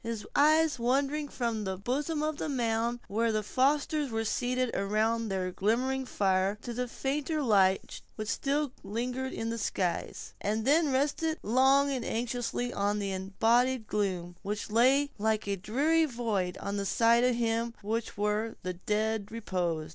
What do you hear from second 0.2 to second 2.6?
eyes wandered from the bosom of the